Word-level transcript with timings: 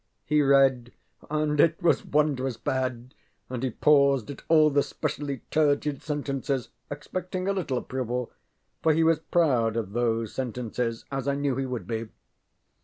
He 0.25 0.41
read, 0.41 0.93
and 1.29 1.59
it 1.59 1.79
was 1.79 2.03
wondrous 2.03 2.57
bad 2.57 3.13
and 3.51 3.61
he 3.61 3.69
paused 3.69 4.31
at 4.31 4.41
all 4.49 4.71
the 4.71 4.81
specially 4.81 5.43
turgid 5.51 6.01
sentences, 6.01 6.69
expecting 6.89 7.47
a 7.47 7.53
little 7.53 7.77
approval; 7.77 8.31
for 8.81 8.93
he 8.93 9.03
was 9.03 9.19
proud 9.19 9.77
of 9.77 9.93
those 9.93 10.33
sentences, 10.33 11.05
as 11.11 11.27
I 11.27 11.35
knew 11.35 11.55
he 11.55 11.67
would 11.67 11.85
be. 11.85 12.09